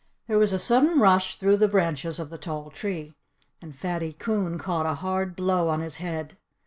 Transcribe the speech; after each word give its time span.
There 0.25 0.39
was 0.39 0.51
a 0.51 0.57
sudden 0.57 0.99
rush 0.99 1.35
through 1.35 1.57
the 1.57 1.67
branches 1.67 2.17
of 2.17 2.31
the 2.31 2.39
tall 2.39 2.71
tree. 2.71 3.13
And 3.61 3.75
Fatty 3.75 4.13
Coon 4.13 4.57
caught 4.57 4.87
a 4.87 4.95
hard 4.95 5.35
blow 5.35 5.69
on 5.69 5.81
his 5.81 5.97
head. 5.97 6.37